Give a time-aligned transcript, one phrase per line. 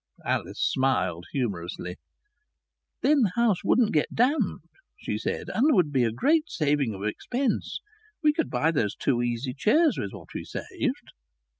[0.25, 1.97] Alice smiled humorously.
[3.03, 4.63] "Then the house wouldn't get damp,"
[4.97, 5.47] she said.
[5.53, 7.81] "And there would be a great saving of expense.
[8.23, 11.11] We could buy those two easy chairs with what we saved."